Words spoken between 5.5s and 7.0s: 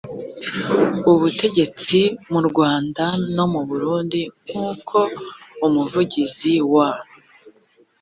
umuvugizi wa